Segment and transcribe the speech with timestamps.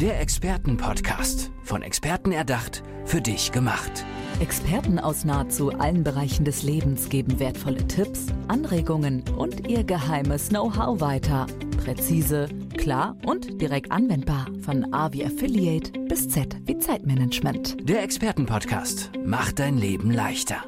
[0.00, 1.50] Der Expertenpodcast.
[1.64, 4.04] Von Experten erdacht, für dich gemacht.
[4.38, 11.00] Experten aus nahezu allen Bereichen des Lebens geben wertvolle Tipps, Anregungen und ihr geheimes Know-how
[11.00, 11.48] weiter.
[11.82, 14.46] Präzise, klar und direkt anwendbar.
[14.60, 17.76] Von A wie Affiliate bis Z wie Zeitmanagement.
[17.88, 20.62] Der Expertenpodcast macht dein Leben leichter.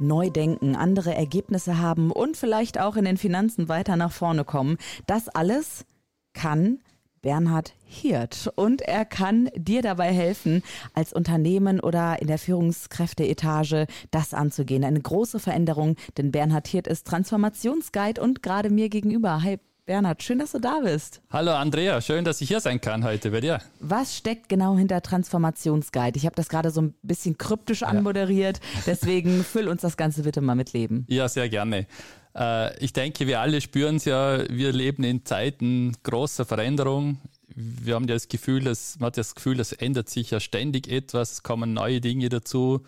[0.00, 4.78] Neu denken, andere Ergebnisse haben und vielleicht auch in den Finanzen weiter nach vorne kommen.
[5.06, 5.84] Das alles
[6.32, 6.80] kann
[7.22, 10.62] Bernhard Hirt und er kann dir dabei helfen,
[10.94, 14.84] als Unternehmen oder in der Führungskräfteetage das anzugehen.
[14.84, 19.42] Eine große Veränderung, denn Bernhard Hirt ist Transformationsguide und gerade mir gegenüber.
[19.42, 19.58] Hi
[19.88, 21.22] Bernhard, schön, dass du da bist.
[21.30, 23.58] Hallo Andrea, schön, dass ich hier sein kann heute bei dir.
[23.80, 26.18] Was steckt genau hinter Transformationsguide?
[26.18, 30.42] Ich habe das gerade so ein bisschen kryptisch anmoderiert, deswegen füll uns das Ganze bitte
[30.42, 31.06] mal mit Leben.
[31.08, 31.86] Ja, sehr gerne.
[32.34, 37.18] Äh, ich denke, wir alle spüren es ja, wir leben in Zeiten großer Veränderung.
[37.54, 41.32] Wir haben das Gefühl, es, man hat das Gefühl, es ändert sich ja ständig etwas,
[41.32, 42.82] es kommen neue Dinge dazu,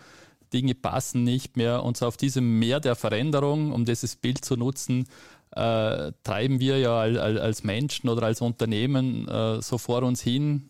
[0.53, 1.83] Dinge passen nicht mehr.
[1.83, 5.07] Und so auf diesem Meer der Veränderung, um dieses Bild zu nutzen,
[5.51, 10.69] äh, treiben wir ja als, als Menschen oder als Unternehmen äh, so vor uns hin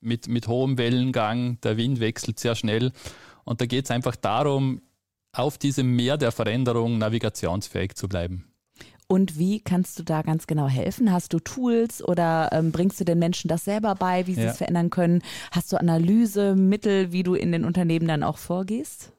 [0.00, 1.60] mit, mit hohem Wellengang.
[1.60, 2.92] Der Wind wechselt sehr schnell.
[3.44, 4.82] Und da geht es einfach darum,
[5.32, 8.52] auf diesem Meer der Veränderung navigationsfähig zu bleiben.
[9.08, 11.12] Und wie kannst du da ganz genau helfen?
[11.12, 14.50] Hast du Tools oder ähm, bringst du den Menschen das selber bei, wie sie ja.
[14.50, 15.22] es verändern können?
[15.50, 19.12] Hast du Analyse, Mittel, wie du in den Unternehmen dann auch vorgehst?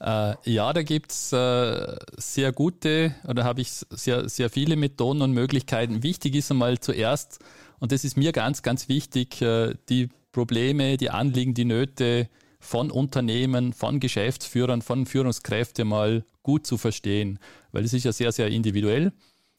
[0.00, 5.20] Äh, ja, da gibt es äh, sehr gute oder habe ich sehr, sehr viele Methoden
[5.20, 6.02] und Möglichkeiten.
[6.02, 7.40] Wichtig ist einmal zuerst,
[7.80, 12.28] und das ist mir ganz, ganz wichtig, äh, die Probleme, die Anliegen, die Nöte
[12.64, 17.38] von Unternehmen, von Geschäftsführern, von Führungskräften mal gut zu verstehen,
[17.72, 19.12] weil es ist ja sehr, sehr individuell.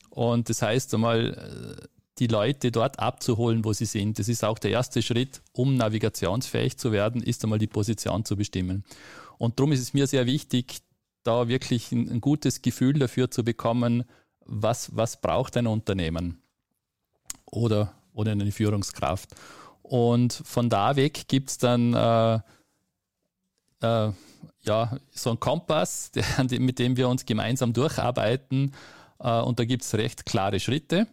[0.10, 4.18] Und das heißt einmal, äh, die Leute dort abzuholen, wo sie sind.
[4.18, 8.36] Das ist auch der erste Schritt, um navigationsfähig zu werden, ist einmal die Position zu
[8.36, 8.84] bestimmen.
[9.38, 10.80] Und darum ist es mir sehr wichtig,
[11.24, 14.04] da wirklich ein, ein gutes Gefühl dafür zu bekommen,
[14.46, 16.42] was, was braucht ein Unternehmen
[17.46, 19.36] oder, oder eine Führungskraft.
[19.84, 22.40] Und von da weg gibt es dann äh,
[23.82, 24.12] äh,
[24.64, 28.74] ja, so einen Kompass, der, mit dem wir uns gemeinsam durcharbeiten.
[29.20, 31.08] Äh, und da gibt es recht klare Schritte.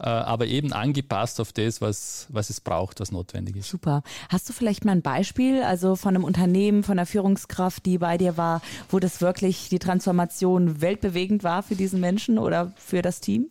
[0.00, 3.68] Äh, aber eben angepasst auf das, was, was es braucht, was notwendig ist.
[3.68, 4.02] Super.
[4.28, 8.18] Hast du vielleicht mal ein Beispiel, also von einem Unternehmen, von einer Führungskraft, die bei
[8.18, 8.60] dir war,
[8.90, 13.50] wo das wirklich die Transformation weltbewegend war für diesen Menschen oder für das Team?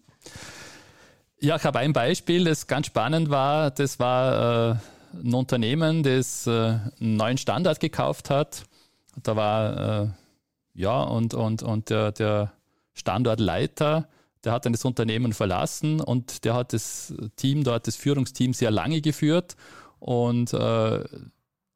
[1.40, 3.72] Ja, ich habe ein Beispiel, das ganz spannend war.
[3.72, 4.76] Das war äh,
[5.14, 8.64] ein Unternehmen, das äh, einen neuen Standort gekauft hat.
[9.22, 10.08] Da war, äh,
[10.74, 12.54] ja, und, und, und der, der
[12.94, 14.08] Standortleiter,
[14.44, 18.72] der hat dann das Unternehmen verlassen und der hat das Team dort, das Führungsteam sehr
[18.72, 19.56] lange geführt
[20.00, 21.04] und äh,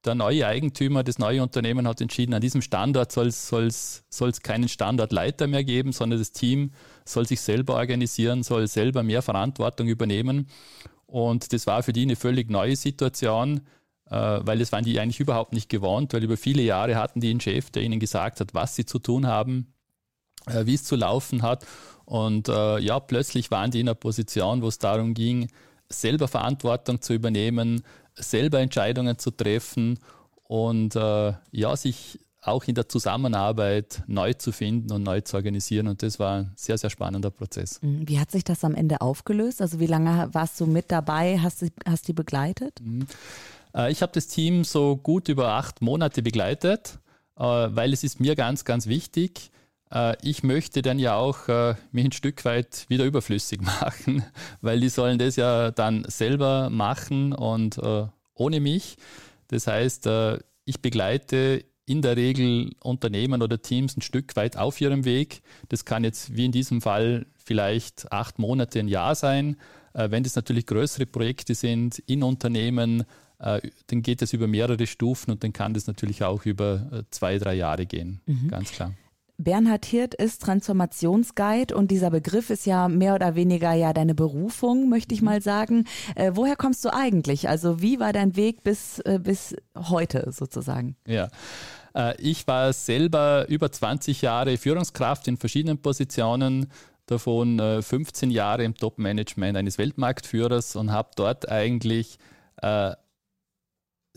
[0.06, 4.04] der neue Eigentümer, das neue Unternehmen hat entschieden, an diesem Standort soll es
[4.42, 6.72] keinen Standortleiter mehr geben, sondern das Team
[7.04, 10.48] soll sich selber organisieren, soll selber mehr Verantwortung übernehmen.
[11.07, 13.62] Und das war für die eine völlig neue Situation,
[14.09, 17.29] äh, weil das waren die eigentlich überhaupt nicht gewohnt, weil über viele Jahre hatten die
[17.29, 19.73] einen Chef, der ihnen gesagt hat, was sie zu tun haben,
[20.45, 21.66] äh, wie es zu laufen hat.
[22.06, 25.50] Und äh, ja, plötzlich waren die in einer Position, wo es darum ging,
[25.90, 27.84] selber Verantwortung zu übernehmen,
[28.16, 30.00] selber Entscheidungen zu treffen
[30.44, 35.88] und ja, sich auch in der Zusammenarbeit neu zu finden und neu zu organisieren.
[35.88, 37.81] Und das war ein sehr, sehr spannender Prozess.
[37.81, 38.08] Mhm.
[38.08, 39.62] Wie hat sich das am Ende aufgelöst?
[39.62, 41.40] Also wie lange warst du mit dabei?
[41.40, 42.80] Hast du hast die begleitet?
[42.81, 43.07] Mhm.
[43.78, 47.00] Äh, ich habe das Team so gut über acht Monate begleitet,
[47.38, 49.52] äh, weil es ist mir ganz, ganz wichtig,
[49.91, 51.47] äh, ich möchte dann ja auch
[51.91, 54.24] mich ein Stück weit wieder überflüssig machen,
[54.62, 57.80] weil die sollen das ja dann selber machen und
[58.34, 58.97] ohne mich.
[59.47, 60.09] Das heißt,
[60.66, 65.42] ich begleite in der Regel Unternehmen oder Teams ein Stück weit auf ihrem Weg.
[65.70, 69.56] Das kann jetzt wie in diesem Fall vielleicht acht Monate, ein Jahr sein.
[69.94, 73.06] Wenn das natürlich größere Projekte sind in Unternehmen,
[73.39, 77.56] dann geht es über mehrere Stufen und dann kann das natürlich auch über zwei, drei
[77.56, 78.19] Jahre gehen.
[78.25, 78.50] Mhm.
[78.50, 78.94] Ganz klar.
[79.38, 84.89] Bernhard Hirt ist Transformationsguide und dieser Begriff ist ja mehr oder weniger ja deine Berufung,
[84.89, 85.25] möchte ich mhm.
[85.25, 85.86] mal sagen.
[86.16, 87.48] Äh, woher kommst du eigentlich?
[87.48, 90.95] Also wie war dein Weg bis, äh, bis heute sozusagen?
[91.06, 91.30] Ja.
[91.94, 96.72] Äh, ich war selber über 20 Jahre Führungskraft in verschiedenen Positionen,
[97.06, 102.18] davon 15 äh, Jahre im Top-Management eines Weltmarktführers und habe dort eigentlich
[102.62, 102.92] äh,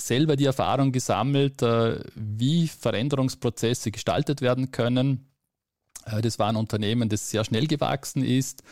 [0.00, 5.31] selber die Erfahrung gesammelt, äh, wie Veränderungsprozesse gestaltet werden können.
[6.05, 8.62] Äh, das war ein Unternehmen, das sehr schnell gewachsen ist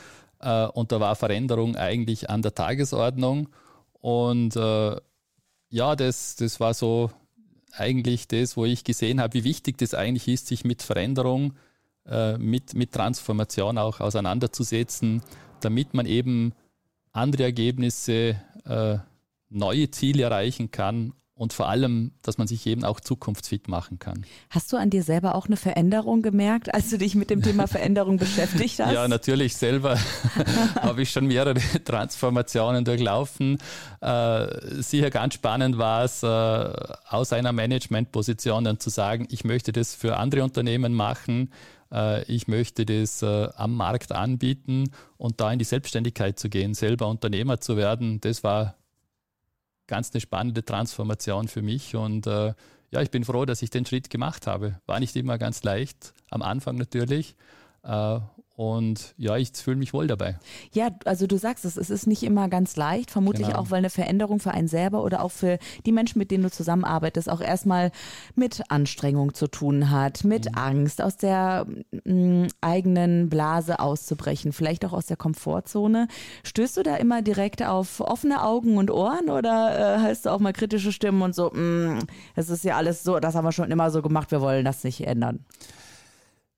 [0.41, 3.49] äh, und da war Veränderung eigentlich an der Tagesordnung.
[4.01, 4.55] Und
[5.71, 7.11] ja, das, das war so
[7.73, 11.55] eigentlich das, wo ich gesehen habe, wie wichtig das eigentlich ist, sich mit Veränderung,
[12.39, 15.21] mit, mit Transformation auch auseinanderzusetzen,
[15.61, 16.55] damit man eben
[17.13, 18.99] andere Ergebnisse, äh,
[19.50, 24.27] neue Ziele erreichen kann und vor allem, dass man sich eben auch zukunftsfit machen kann.
[24.50, 27.67] Hast du an dir selber auch eine Veränderung gemerkt, als du dich mit dem Thema
[27.69, 28.93] Veränderung beschäftigt hast?
[28.93, 29.97] Ja, natürlich selber
[30.81, 31.55] habe ich schon mehrere
[31.85, 33.59] Transformationen durchlaufen.
[34.00, 39.71] Äh, sicher ganz spannend war es, äh, aus einer Managementposition dann zu sagen, ich möchte
[39.71, 41.53] das für andere Unternehmen machen.
[41.93, 47.06] Äh, ich möchte das am Markt anbieten und da in die Selbstständigkeit zu gehen, selber
[47.06, 48.21] Unternehmer zu werden.
[48.21, 48.75] Das war
[49.88, 52.55] ganz eine spannende Transformation für mich und äh,
[52.90, 54.81] ja, ich bin froh, dass ich den Schritt gemacht habe.
[54.87, 57.35] War nicht immer ganz leicht, am Anfang natürlich.
[57.82, 58.20] Äh,
[58.58, 60.37] und ja, ich fühle mich wohl dabei.
[60.72, 63.60] Ja, also du sagst es, es ist nicht immer ganz leicht, vermutlich genau.
[63.60, 66.50] auch, weil eine Veränderung für einen selber oder auch für die Menschen, mit denen du
[66.50, 67.93] zusammenarbeitest, auch erstmal
[68.34, 70.58] mit Anstrengung zu tun hat, mit mhm.
[70.58, 71.69] Angst, aus der
[72.05, 76.08] mh, mm, eigenen Blase auszubrechen, vielleicht auch aus der Komfortzone.
[76.43, 80.40] Stößt du da immer direkt auf offene Augen und Ohren oder äh, hast du auch
[80.40, 82.00] mal kritische Stimmen und so, mm,
[82.34, 84.82] es ist ja alles so, das haben wir schon immer so gemacht, wir wollen das
[84.82, 85.44] nicht ändern?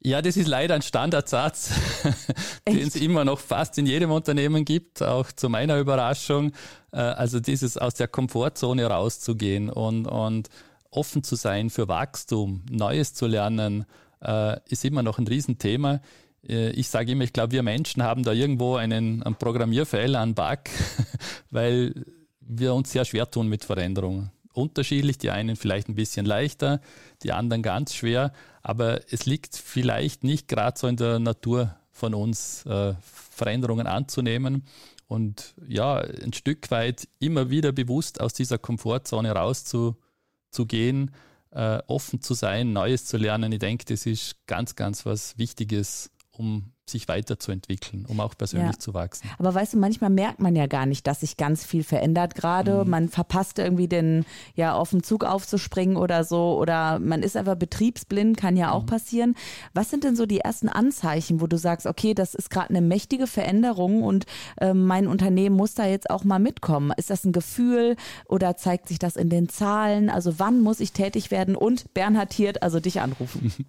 [0.03, 1.73] Ja, das ist leider ein Standardsatz,
[2.69, 6.53] den es immer noch fast in jedem Unternehmen gibt, auch zu meiner Überraschung.
[6.91, 10.49] Äh, also dieses aus der Komfortzone rauszugehen und, und
[10.91, 13.85] offen zu sein für Wachstum, Neues zu lernen,
[14.23, 16.01] äh, ist immer noch ein Riesenthema.
[16.49, 20.35] Äh, ich sage immer, ich glaube, wir Menschen haben da irgendwo einen, einen Programmierfehler, einen
[20.35, 20.61] Bug,
[21.51, 22.07] weil
[22.41, 26.81] wir uns sehr schwer tun mit Veränderungen unterschiedlich, die einen vielleicht ein bisschen leichter,
[27.23, 28.33] die anderen ganz schwer,
[28.63, 34.65] aber es liegt vielleicht nicht gerade so in der Natur von uns, äh, Veränderungen anzunehmen
[35.07, 41.11] und ja, ein Stück weit immer wieder bewusst aus dieser Komfortzone rauszugehen,
[41.51, 43.51] äh, offen zu sein, Neues zu lernen.
[43.51, 46.11] Ich denke, das ist ganz, ganz was Wichtiges,
[46.41, 48.79] um sich weiterzuentwickeln, um auch persönlich ja.
[48.79, 49.29] zu wachsen.
[49.39, 52.83] Aber weißt du, manchmal merkt man ja gar nicht, dass sich ganz viel verändert gerade.
[52.85, 52.91] Mhm.
[52.91, 54.25] Man verpasst irgendwie den,
[54.57, 56.59] ja, auf den Zug aufzuspringen oder so.
[56.59, 58.87] Oder man ist einfach betriebsblind, kann ja auch mhm.
[58.87, 59.35] passieren.
[59.73, 62.81] Was sind denn so die ersten Anzeichen, wo du sagst, okay, das ist gerade eine
[62.81, 64.27] mächtige Veränderung und
[64.61, 66.93] äh, mein Unternehmen muss da jetzt auch mal mitkommen?
[66.97, 67.97] Ist das ein Gefühl
[68.27, 70.11] oder zeigt sich das in den Zahlen?
[70.11, 73.53] Also wann muss ich tätig werden und Bernhard Hirt, also dich anrufen?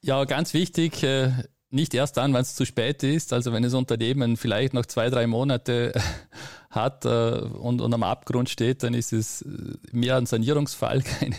[0.00, 1.32] Ja, ganz wichtig, äh,
[1.70, 3.32] nicht erst dann, wenn es zu spät ist.
[3.32, 5.92] Also wenn das Unternehmen vielleicht noch zwei, drei Monate
[6.70, 9.46] hat äh, und, und am Abgrund steht, dann ist es äh,
[9.92, 11.02] mehr ein Sanierungsfall.
[11.20, 11.36] Keine,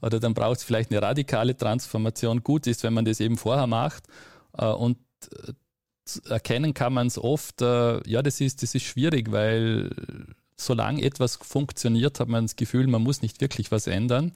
[0.00, 2.42] oder dann braucht es vielleicht eine radikale Transformation.
[2.42, 4.04] Gut ist, wenn man das eben vorher macht.
[4.56, 4.98] Äh, und
[6.28, 9.88] erkennen kann man es oft, ja, das ist, das ist schwierig, weil
[10.56, 14.32] solange etwas funktioniert, hat man das Gefühl, man muss nicht wirklich was ändern.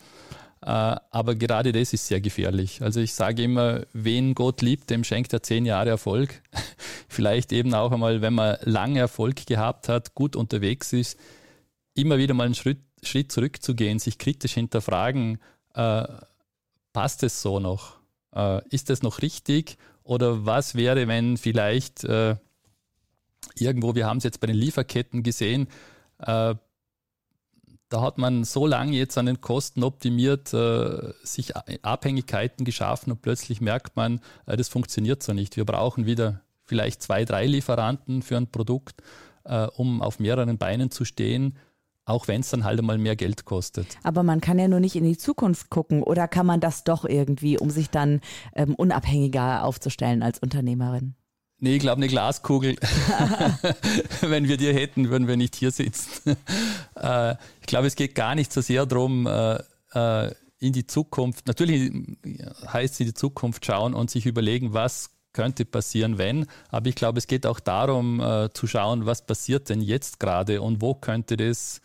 [0.62, 2.82] Äh, aber gerade das ist sehr gefährlich.
[2.82, 6.42] Also ich sage immer, wen Gott liebt, dem schenkt er zehn Jahre Erfolg.
[7.08, 11.18] Vielleicht eben auch einmal, wenn man lange Erfolg gehabt hat, gut unterwegs ist,
[11.94, 15.38] immer wieder mal einen Schritt, Schritt zurückzugehen, sich kritisch hinterfragen,
[15.74, 16.04] äh,
[16.92, 17.98] passt es so noch?
[18.34, 19.76] Äh, ist es noch richtig?
[20.02, 22.36] Oder was wäre, wenn vielleicht äh,
[23.58, 25.68] irgendwo, wir haben es jetzt bei den Lieferketten gesehen,
[26.18, 26.54] äh,
[27.88, 33.22] da hat man so lange jetzt an den Kosten optimiert, äh, sich Abhängigkeiten geschaffen und
[33.22, 35.56] plötzlich merkt man, äh, das funktioniert so nicht.
[35.56, 39.02] Wir brauchen wieder vielleicht zwei, drei Lieferanten für ein Produkt,
[39.44, 41.58] äh, um auf mehreren Beinen zu stehen
[42.06, 43.98] auch wenn es dann halt einmal mehr Geld kostet.
[44.04, 47.04] Aber man kann ja nur nicht in die Zukunft gucken oder kann man das doch
[47.04, 48.20] irgendwie, um sich dann
[48.54, 51.16] ähm, unabhängiger aufzustellen als Unternehmerin?
[51.58, 52.76] Nee, ich glaube eine Glaskugel.
[54.20, 56.36] Wenn wir die hätten, würden wir nicht hier sitzen.
[56.98, 59.58] Äh, ich glaube, es geht gar nicht so sehr darum, äh,
[59.92, 61.92] äh, in die Zukunft, natürlich
[62.66, 66.46] heißt es in die Zukunft schauen und sich überlegen, was könnte passieren, wenn.
[66.70, 70.80] Aber ich glaube, es geht auch darum zu schauen, was passiert denn jetzt gerade und
[70.80, 71.82] wo könnte das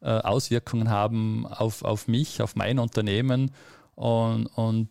[0.00, 3.50] Auswirkungen haben auf, auf mich, auf mein Unternehmen
[3.94, 4.88] und, und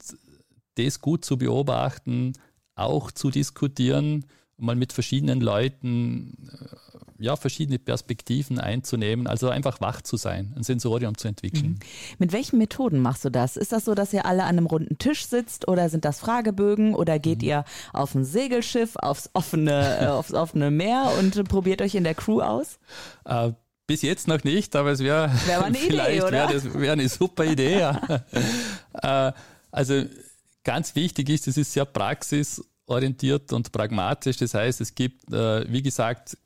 [0.76, 2.34] das gut zu beobachten,
[2.76, 4.26] auch zu diskutieren,
[4.58, 6.76] mal mit verschiedenen Leuten äh,
[7.24, 11.72] ja, verschiedene Perspektiven einzunehmen, also einfach wach zu sein, ein Sensorium zu entwickeln.
[11.72, 11.80] Mhm.
[12.20, 13.56] Mit welchen Methoden machst du das?
[13.56, 16.96] Ist das so, dass ihr alle an einem runden Tisch sitzt oder sind das Fragebögen
[16.96, 17.48] oder geht mhm.
[17.48, 22.16] ihr auf ein Segelschiff, aufs offene, äh, aufs offene Meer und probiert euch in der
[22.16, 22.80] Crew aus?
[23.26, 23.52] Äh,
[23.88, 27.80] bis jetzt noch nicht, aber es wäre wär vielleicht wäre wär eine super Idee.
[27.80, 28.02] Ja.
[29.30, 29.34] äh,
[29.72, 30.04] also
[30.64, 34.38] Ganz wichtig ist, es ist sehr praxisorientiert und pragmatisch.
[34.38, 36.38] Das heißt, es gibt, äh, wie gesagt,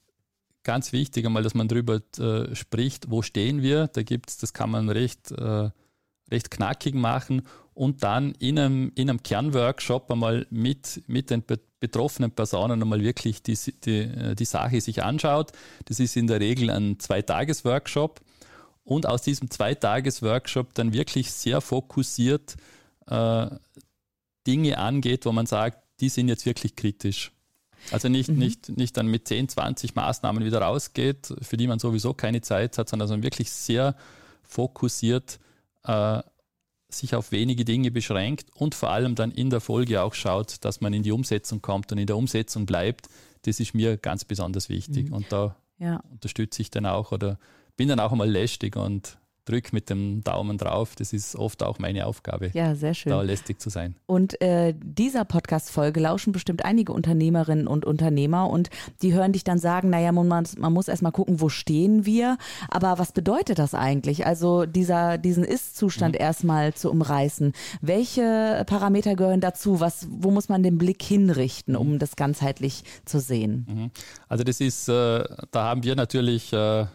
[0.64, 3.88] ganz wichtig einmal, dass man darüber äh, spricht, wo stehen wir.
[3.88, 5.70] Da gibt es, das kann man recht, äh,
[6.32, 7.44] recht knackig machen
[7.74, 11.44] und dann in einem, in einem Kernworkshop einmal mit, mit den
[11.80, 13.56] betroffenen Personen einmal wirklich die,
[13.86, 15.52] die, die Sache sich anschaut.
[15.86, 18.20] Das ist in der Regel ein Zweitages-Workshop
[18.84, 22.56] und aus diesem Zweitages-Workshop dann wirklich sehr fokussiert
[23.06, 23.48] äh,
[24.48, 27.32] Dinge angeht, wo man sagt, die sind jetzt wirklich kritisch.
[27.92, 28.40] Also nicht, mhm.
[28.40, 32.78] nicht, nicht dann mit 10, 20 Maßnahmen wieder rausgeht, für die man sowieso keine Zeit
[32.78, 33.96] hat, sondern wirklich sehr
[34.44, 35.40] fokussiert
[35.84, 36.22] äh,
[36.90, 40.80] sich auf wenige Dinge beschränkt und vor allem dann in der Folge auch schaut, dass
[40.80, 43.10] man in die Umsetzung kommt und in der Umsetzung bleibt.
[43.44, 45.10] Das ist mir ganz besonders wichtig.
[45.10, 45.14] Mhm.
[45.14, 45.98] Und da ja.
[46.10, 47.40] unterstütze ich dann auch oder
[47.76, 50.96] bin dann auch einmal lästig und drück mit dem Daumen drauf.
[50.96, 52.52] Das ist oft auch meine Aufgabe.
[52.54, 53.12] Ja, sehr schön.
[53.12, 53.96] Da lästig zu sein.
[54.06, 58.70] Und äh, dieser Podcast-Folge lauschen bestimmt einige Unternehmerinnen und Unternehmer und
[59.02, 60.28] die hören dich dann sagen, naja, man,
[60.58, 62.38] man muss erstmal gucken, wo stehen wir.
[62.70, 64.26] Aber was bedeutet das eigentlich?
[64.26, 66.22] Also dieser, diesen Ist-Zustand mhm.
[66.22, 67.54] erstmal zu umreißen.
[67.82, 69.80] Welche Parameter gehören dazu?
[69.80, 72.00] Was, wo muss man den Blick hinrichten, um mhm.
[72.00, 73.66] das ganzheitlich zu sehen?
[73.70, 73.92] Mhm.
[74.28, 76.86] Also das ist, äh, da haben wir natürlich äh,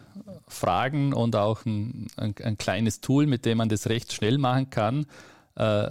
[0.47, 4.69] Fragen und auch ein, ein, ein, kleines Tool, mit dem man das recht schnell machen
[4.69, 5.05] kann.
[5.55, 5.89] Äh,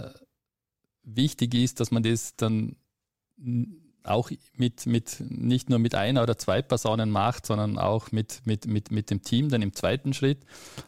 [1.03, 2.75] wichtig ist, dass man das dann
[4.03, 8.67] auch mit, mit, nicht nur mit einer oder zwei Personen macht, sondern auch mit, mit,
[8.67, 10.39] mit, mit dem Team dann im zweiten Schritt.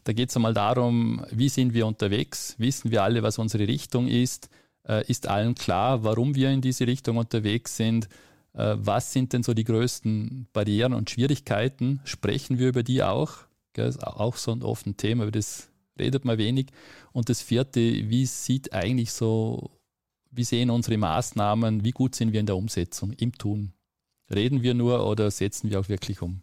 [0.03, 2.55] Da geht es einmal darum, wie sind wir unterwegs?
[2.57, 4.49] Wissen wir alle, was unsere Richtung ist?
[4.87, 8.09] Äh, ist allen klar, warum wir in diese Richtung unterwegs sind?
[8.53, 12.01] Äh, was sind denn so die größten Barrieren und Schwierigkeiten?
[12.03, 13.45] Sprechen wir über die auch?
[13.75, 16.67] Gell, ist auch so ein offenes Thema, über das redet man wenig.
[17.11, 19.69] Und das vierte, wie sieht eigentlich so,
[20.31, 23.73] wie sehen unsere Maßnahmen, wie gut sind wir in der Umsetzung, im Tun?
[24.33, 26.41] Reden wir nur oder setzen wir auch wirklich um?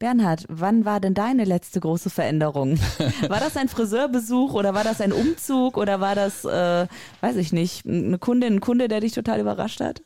[0.00, 2.78] Bernhard, wann war denn deine letzte große Veränderung?
[3.28, 6.86] War das ein Friseurbesuch oder war das ein Umzug oder war das, äh,
[7.20, 10.02] weiß ich nicht, eine Kundin, ein Kunde, der dich total überrascht hat?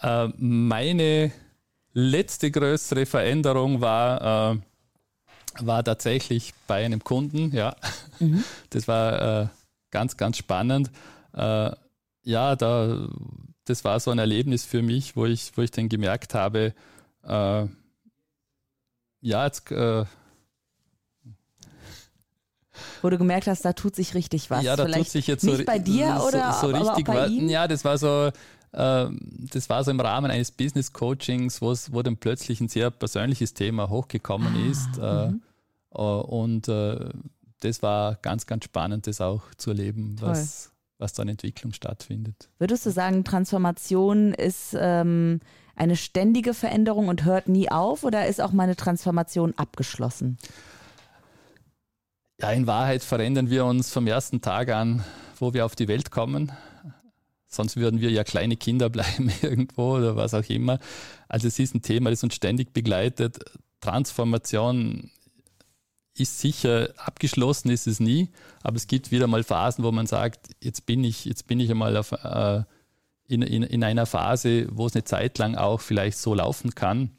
[0.00, 1.30] Äh, meine
[1.92, 4.58] letzte größere Veränderung war, äh,
[5.58, 7.76] war tatsächlich bei einem Kunden, ja.
[8.18, 8.44] Mhm.
[8.70, 9.46] Das war äh,
[9.90, 10.90] ganz, ganz spannend.
[11.34, 11.70] Äh,
[12.22, 13.08] ja, da,
[13.64, 16.74] das war so ein Erlebnis für mich, wo ich, wo ich dann gemerkt habe,
[17.24, 17.66] äh,
[19.22, 20.04] ja, jetzt äh,
[23.02, 24.62] wo du gemerkt hast, da tut sich richtig was.
[24.62, 27.26] Ja, da Vielleicht tut sich jetzt nicht so, bei dir so, oder so richtig bei
[27.26, 27.48] ihm?
[27.48, 28.30] Ja, das war so,
[28.72, 33.88] das war so im Rahmen eines Business Coachings, wo dann plötzlich ein sehr persönliches Thema
[33.88, 34.98] hochgekommen ah, ist.
[34.98, 35.42] Äh, mhm.
[35.92, 37.08] Äh, und äh,
[37.60, 42.48] das war ganz, ganz spannend, das auch zu erleben, was, was da an Entwicklung stattfindet.
[42.58, 45.40] Würdest du sagen, Transformation ist ähm,
[45.76, 50.38] eine ständige Veränderung und hört nie auf oder ist auch meine Transformation abgeschlossen?
[52.40, 55.04] Ja, in Wahrheit verändern wir uns vom ersten Tag an,
[55.38, 56.52] wo wir auf die Welt kommen.
[57.50, 60.78] Sonst würden wir ja kleine Kinder bleiben irgendwo oder was auch immer.
[61.28, 63.40] Also es ist ein Thema, das uns ständig begleitet.
[63.80, 65.10] Transformation
[66.14, 68.28] ist sicher abgeschlossen, ist es nie,
[68.62, 71.70] aber es gibt wieder mal Phasen, wo man sagt, jetzt bin ich, jetzt bin ich
[71.70, 72.62] einmal auf, äh,
[73.26, 77.10] in, in, in einer Phase, wo es eine Zeit lang auch vielleicht so laufen kann,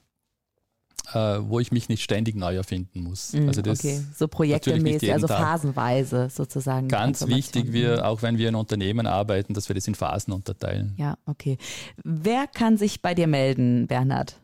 [1.13, 3.33] äh, wo ich mich nicht ständig neu erfinden muss.
[3.33, 6.87] Mm, also das okay, so projektemäßig, also phasenweise sozusagen.
[6.87, 10.93] Ganz wichtig, wir, auch wenn wir in Unternehmen arbeiten, dass wir das in Phasen unterteilen.
[10.97, 11.57] Ja, okay.
[12.03, 14.35] Wer kann sich bei dir melden, Bernhard?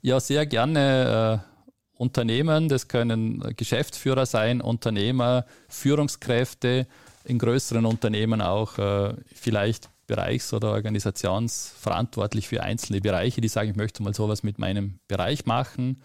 [0.00, 1.42] Ja, sehr gerne.
[1.42, 1.52] Äh,
[1.98, 6.86] Unternehmen, das können Geschäftsführer sein, Unternehmer, Führungskräfte,
[7.24, 13.76] in größeren Unternehmen auch äh, vielleicht bereichs- oder organisationsverantwortlich für einzelne Bereiche, die sagen, ich
[13.76, 16.02] möchte mal sowas mit meinem Bereich machen.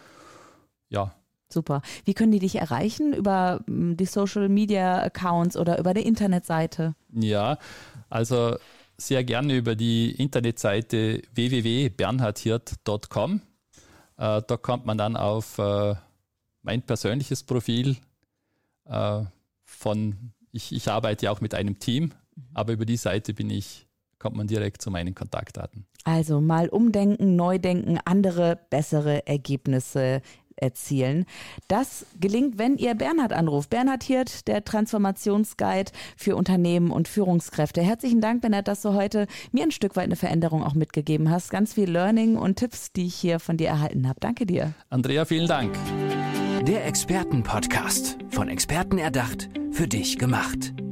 [0.88, 1.14] Ja.
[1.50, 1.82] Super.
[2.06, 3.12] Wie können die dich erreichen?
[3.12, 6.96] Über hm, die Social Media Accounts oder über die Internetseite?
[7.12, 7.58] Ja,
[8.10, 8.56] also
[8.98, 13.42] sehr gerne über die Internetseite www.bernhardhirt.com.
[14.18, 15.96] Äh, da kommt man dann auf äh,
[16.62, 17.98] mein persönliches Profil
[18.86, 19.24] äh,
[19.66, 22.44] von, ich, ich arbeite auch mit einem Team, mhm.
[22.54, 23.87] aber über die Seite bin ich
[24.20, 25.86] kommt man direkt zu meinen Kontaktdaten.
[26.04, 30.22] Also mal umdenken, neu denken, andere, bessere Ergebnisse
[30.58, 31.26] erzielen.
[31.68, 33.70] Das gelingt, wenn ihr Bernhard anruft.
[33.70, 37.82] Bernhard Hirt, der Transformationsguide für Unternehmen und Führungskräfte.
[37.82, 41.52] Herzlichen Dank, Bernhard, dass du heute mir ein Stück weit eine Veränderung auch mitgegeben hast.
[41.52, 44.20] Ganz viel Learning und Tipps, die ich hier von dir erhalten habe.
[44.20, 44.74] Danke dir.
[44.90, 45.78] Andrea, vielen Dank.
[46.66, 48.18] Der Expertenpodcast.
[48.30, 50.74] Von Experten erdacht, für dich gemacht.